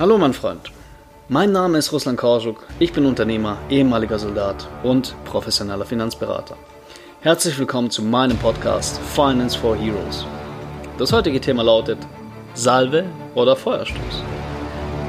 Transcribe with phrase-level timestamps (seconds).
[0.00, 0.72] Hallo mein Freund.
[1.28, 2.66] Mein Name ist Ruslan Korschuk.
[2.78, 6.56] Ich bin Unternehmer, ehemaliger Soldat und professioneller Finanzberater.
[7.20, 10.24] Herzlich willkommen zu meinem Podcast Finance for Heroes.
[10.96, 11.98] Das heutige Thema lautet
[12.54, 14.22] Salve oder Feuerstoß.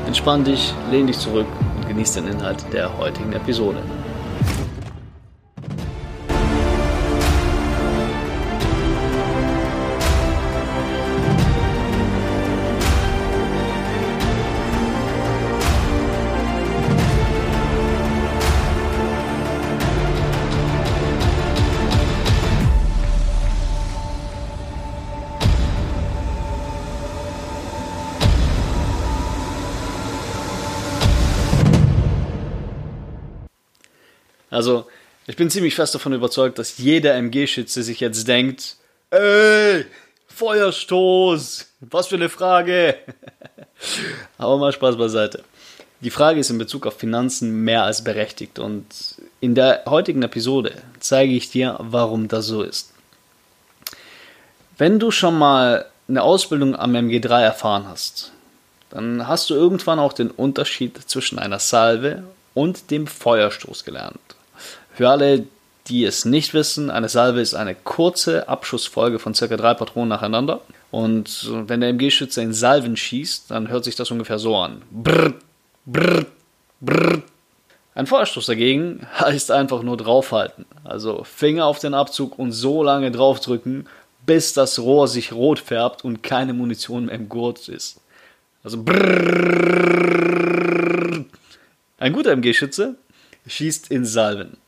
[0.08, 1.48] Entspann dich, lehn dich zurück
[1.78, 3.82] und genieß den Inhalt der heutigen Episode.
[34.52, 34.86] Also,
[35.26, 38.76] ich bin ziemlich fest davon überzeugt, dass jeder MG-Schütze sich jetzt denkt,
[39.10, 39.86] ey,
[40.28, 42.96] Feuerstoß, was für eine Frage.
[44.38, 45.44] Aber mal Spaß beiseite.
[46.02, 48.86] Die Frage ist in Bezug auf Finanzen mehr als berechtigt und
[49.40, 52.92] in der heutigen Episode zeige ich dir, warum das so ist.
[54.78, 58.32] Wenn du schon mal eine Ausbildung am MG3 erfahren hast,
[58.90, 62.24] dann hast du irgendwann auch den Unterschied zwischen einer Salve
[62.56, 64.20] und dem Feuerstoß gelernt.
[65.02, 65.48] Für alle,
[65.88, 70.62] die es nicht wissen, eine Salve ist eine kurze Abschussfolge von circa drei Patronen nacheinander.
[70.92, 74.84] Und wenn der MG-Schütze in Salven schießt, dann hört sich das ungefähr so an.
[74.92, 75.34] Brrr,
[75.88, 76.28] brrr,
[76.82, 77.24] brrr.
[77.96, 80.66] Ein Feuerstoß dagegen heißt einfach nur draufhalten.
[80.84, 83.88] Also Finger auf den Abzug und so lange draufdrücken,
[84.28, 88.00] bis das Rohr sich rot färbt und keine Munition mehr im Gurt ist.
[88.64, 89.16] Also brrr.
[91.98, 92.98] Ein guter MG-Schütze
[93.48, 94.61] schießt in Salven.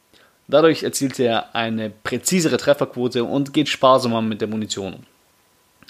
[0.53, 4.97] Dadurch erzielt er eine präzisere Trefferquote und geht sparsamer mit der Munition.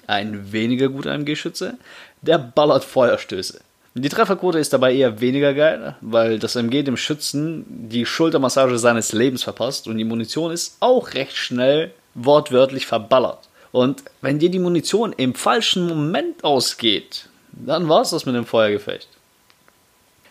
[0.08, 1.78] Ein weniger guter MG-Schütze,
[2.22, 3.60] der ballert Feuerstöße.
[3.96, 9.12] Die Trefferquote ist dabei eher weniger geil, weil das MG dem Schützen die Schultermassage seines
[9.12, 13.50] Lebens verpasst und die Munition ist auch recht schnell wortwörtlich verballert.
[13.74, 18.46] Und wenn dir die Munition im falschen Moment ausgeht, dann war es das mit dem
[18.46, 19.10] Feuergefecht.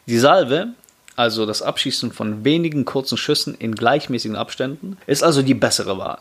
[0.06, 0.68] Die Salve
[1.16, 6.18] also das Abschießen von wenigen kurzen Schüssen in gleichmäßigen Abständen, ist also die bessere Wahl.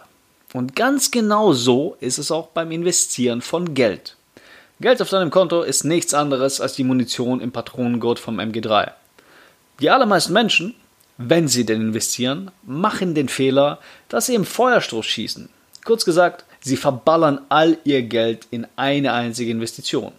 [0.54, 4.18] Und ganz genau so ist es auch beim Investieren von Geld.
[4.82, 8.92] Geld auf deinem Konto ist nichts anderes als die Munition im Patronengurt vom MG3.
[9.80, 10.76] Die allermeisten Menschen,
[11.18, 13.80] wenn sie denn investieren, machen den Fehler,
[14.10, 15.50] dass sie im Feuerstoß schießen.
[15.86, 20.12] Kurz gesagt, sie verballern all ihr Geld in eine einzige Investition.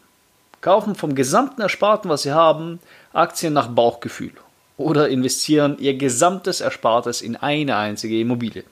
[0.60, 2.78] Kaufen vom gesamten Ersparten, was sie haben,
[3.12, 4.32] Aktien nach Bauchgefühl
[4.82, 8.64] oder investieren ihr gesamtes Erspartes in eine einzige Immobilie.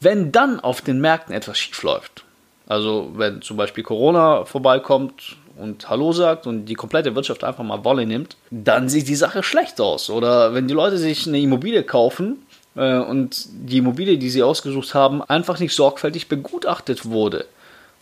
[0.00, 2.24] Wenn dann auf den Märkten etwas schief läuft,
[2.66, 7.84] also wenn zum Beispiel Corona vorbeikommt und Hallo sagt und die komplette Wirtschaft einfach mal
[7.84, 10.10] Wolle nimmt, dann sieht die Sache schlecht aus.
[10.10, 12.44] Oder wenn die Leute sich eine Immobilie kaufen
[12.74, 17.46] äh, und die Immobilie, die sie ausgesucht haben, einfach nicht sorgfältig begutachtet wurde.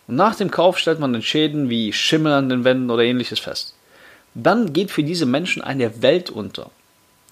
[0.08, 3.38] Und nach dem Kauf stellt man dann Schäden wie Schimmel an den Wänden oder ähnliches
[3.38, 3.74] fest
[4.34, 6.70] dann geht für diese Menschen eine Welt unter.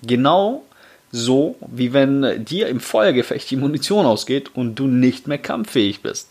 [0.02, 0.64] Genau
[1.12, 6.28] so, wie wenn dir im Feuergefecht die Munition ausgeht und du nicht mehr kampffähig bist.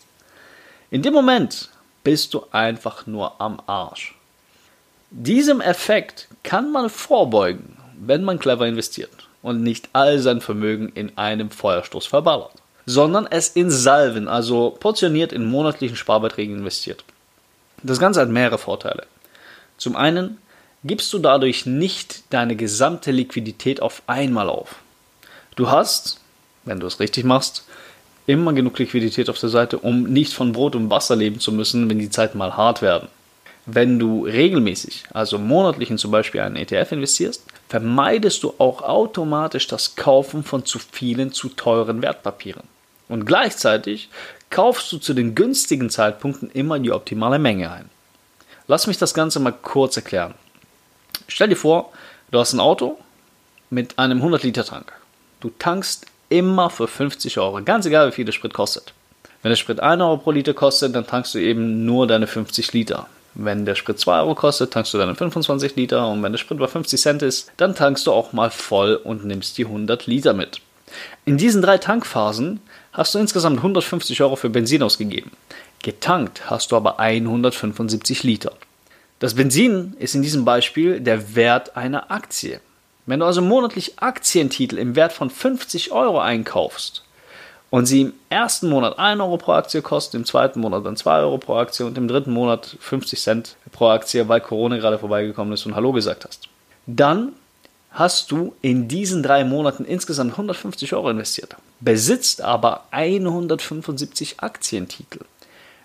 [0.90, 1.68] In dem Moment
[2.02, 4.14] bist du einfach nur am Arsch.
[5.10, 11.16] Diesem Effekt kann man vorbeugen, wenn man clever investiert und nicht all sein Vermögen in
[11.18, 12.54] einem Feuerstoß verballert,
[12.86, 17.04] sondern es in Salven, also portioniert in monatlichen Sparbeiträgen investiert.
[17.82, 19.06] Das Ganze hat mehrere Vorteile.
[19.78, 20.38] Zum einen
[20.84, 24.76] gibst du dadurch nicht deine gesamte Liquidität auf einmal auf.
[25.56, 26.20] Du hast,
[26.64, 27.64] wenn du es richtig machst,
[28.26, 31.90] immer genug Liquidität auf der Seite, um nicht von Brot und Wasser leben zu müssen,
[31.90, 33.08] wenn die Zeiten mal hart werden.
[33.66, 39.66] Wenn du regelmäßig, also monatlich in zum Beispiel einen ETF investierst, vermeidest du auch automatisch
[39.66, 42.62] das Kaufen von zu vielen zu teuren Wertpapieren.
[43.08, 44.08] Und gleichzeitig
[44.48, 47.90] kaufst du zu den günstigen Zeitpunkten immer die optimale Menge ein.
[48.66, 50.34] Lass mich das Ganze mal kurz erklären.
[51.30, 51.92] Stell dir vor,
[52.32, 52.98] du hast ein Auto
[53.70, 54.92] mit einem 100-Liter-Tank.
[55.38, 58.92] Du tankst immer für 50 Euro, ganz egal wie viel der Sprit kostet.
[59.42, 62.72] Wenn der Sprit 1 Euro pro Liter kostet, dann tankst du eben nur deine 50
[62.72, 63.06] Liter.
[63.34, 66.58] Wenn der Sprit 2 Euro kostet, tankst du deine 25 Liter und wenn der Sprit
[66.58, 70.34] bei 50 Cent ist, dann tankst du auch mal voll und nimmst die 100 Liter
[70.34, 70.60] mit.
[71.24, 72.60] In diesen drei Tankphasen
[72.92, 75.30] hast du insgesamt 150 Euro für Benzin ausgegeben.
[75.82, 78.52] Getankt hast du aber 175 Liter.
[79.20, 82.58] Das Benzin ist in diesem Beispiel der Wert einer Aktie.
[83.04, 87.04] Wenn du also monatlich Aktientitel im Wert von 50 Euro einkaufst
[87.68, 91.20] und sie im ersten Monat 1 Euro pro Aktie kosten, im zweiten Monat dann 2
[91.20, 95.52] Euro pro Aktie und im dritten Monat 50 Cent pro Aktie, weil Corona gerade vorbeigekommen
[95.52, 96.48] ist und Hallo gesagt hast,
[96.86, 97.32] dann
[97.90, 105.26] hast du in diesen drei Monaten insgesamt 150 Euro investiert, besitzt aber 175 Aktientitel.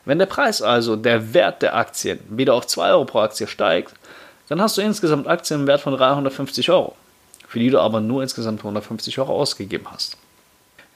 [0.06, 3.94] Wenn der Preis also, der Wert der Aktien, wieder auf 2 Euro pro Aktie steigt,
[4.48, 6.96] dann hast du insgesamt Aktien im Wert von 350 Euro,
[7.48, 10.18] für die du aber nur insgesamt 150 Euro ausgegeben hast.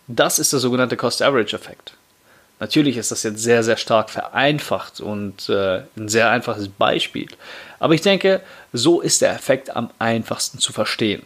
[0.08, 1.94] Das ist der sogenannte Cost-Average-Effekt.
[2.60, 7.28] Natürlich ist das jetzt sehr, sehr stark vereinfacht und äh, ein sehr einfaches Beispiel.
[7.80, 8.42] Aber ich denke,
[8.74, 11.24] so ist der Effekt am einfachsten zu verstehen.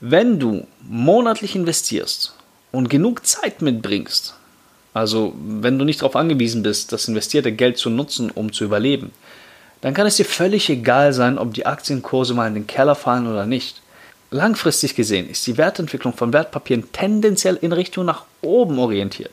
[0.00, 2.34] Wenn du monatlich investierst
[2.72, 4.34] und genug Zeit mitbringst,
[4.96, 9.12] also wenn du nicht darauf angewiesen bist, das investierte Geld zu nutzen, um zu überleben,
[9.82, 13.26] dann kann es dir völlig egal sein, ob die Aktienkurse mal in den Keller fallen
[13.26, 13.82] oder nicht.
[14.30, 19.32] Langfristig gesehen ist die Wertentwicklung von Wertpapieren tendenziell in Richtung nach oben orientiert.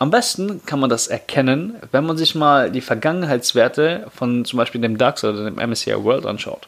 [0.00, 4.80] Am besten kann man das erkennen, wenn man sich mal die Vergangenheitswerte von zum Beispiel
[4.80, 6.66] dem DAX oder dem MSCI World anschaut.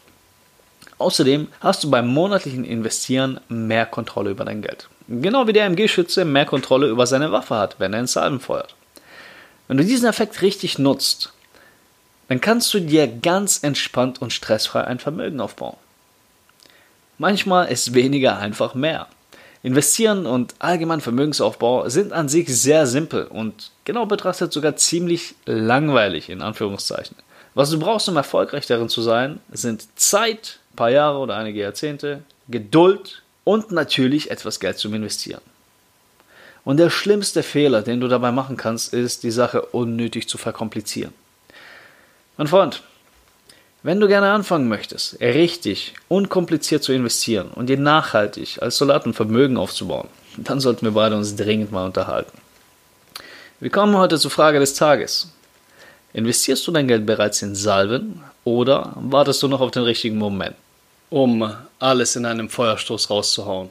[0.99, 4.89] Außerdem hast du beim monatlichen Investieren mehr Kontrolle über dein Geld.
[5.11, 8.77] Genau wie der MG-Schütze mehr Kontrolle über seine Waffe hat, wenn er ins Salben feuert.
[9.67, 11.33] Wenn du diesen Effekt richtig nutzt,
[12.29, 15.77] dann kannst du dir ganz entspannt und stressfrei ein Vermögen aufbauen.
[17.19, 19.09] Manchmal ist weniger einfach mehr.
[19.65, 26.31] Investieren und allgemein Vermögensaufbau sind an sich sehr simpel und genau betrachtet sogar ziemlich langweilig
[26.31, 27.17] in Anführungszeichen.
[27.55, 31.61] Was du brauchst, um erfolgreich darin zu sein, sind Zeit, ein paar Jahre oder einige
[31.61, 35.41] Jahrzehnte, Geduld und natürlich etwas Geld zum Investieren.
[36.65, 41.13] Und der schlimmste Fehler, den du dabei machen kannst, ist, die Sache unnötig zu verkomplizieren.
[42.37, 42.85] Mein Freund,
[43.83, 49.57] wenn du gerne anfangen möchtest, richtig, unkompliziert zu investieren und dir nachhaltig als Soldaten Vermögen
[49.57, 50.07] aufzubauen,
[50.37, 52.39] dann sollten wir beide uns dringend mal unterhalten.
[53.59, 55.33] Wir kommen heute zur Frage des Tages.
[56.13, 60.55] Investierst du dein Geld bereits in Salven oder wartest du noch auf den richtigen Moment,
[61.11, 63.69] um alles in einem Feuerstoß rauszuhauen?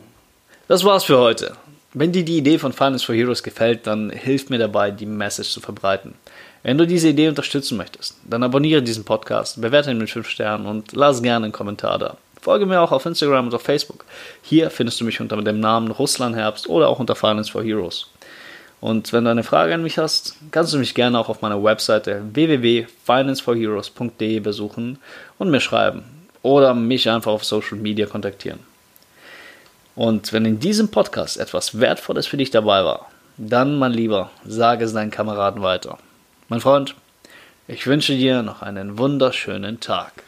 [0.68, 1.56] Das war's für heute.
[1.94, 5.50] Wenn dir die Idee von Finance for Heroes gefällt, dann hilf mir dabei, die Message
[5.50, 6.14] zu verbreiten.
[6.62, 10.68] Wenn du diese Idee unterstützen möchtest, dann abonniere diesen Podcast, bewerte ihn mit 5 Sternen
[10.68, 12.18] und lass gerne einen Kommentar da.
[12.42, 14.06] Folge mir auch auf Instagram und auf Facebook.
[14.44, 18.08] Hier findest du mich unter dem Namen Russlandherbst oder auch unter Finance for Heroes.
[18.82, 21.64] Und wenn du eine Frage an mich hast, kannst du mich gerne auch auf meiner
[21.64, 25.00] Webseite www.financeforheroes.de besuchen
[25.38, 28.60] und mir schreiben oder mich einfach auf Social Media kontaktieren.
[29.96, 34.86] Und wenn in diesem Podcast etwas Wertvolles für dich dabei war, dann, mein Lieber, sage
[34.86, 35.98] es deinen Kameraden weiter.
[36.48, 36.96] Mein Freund,
[37.68, 40.24] ich wünsche dir noch einen wunderschönen Tag.